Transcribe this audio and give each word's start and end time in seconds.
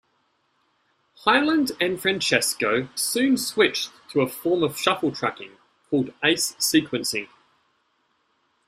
Hyland 1.25 1.73
and 1.79 2.01
Francesco 2.01 2.89
soon 2.95 3.37
switched 3.37 3.91
to 4.09 4.21
a 4.21 4.27
form 4.27 4.63
of 4.63 4.75
shuffle 4.79 5.11
tracking 5.11 5.51
called 5.91 6.11
Ace 6.23 6.53
sequencing. 6.53 7.27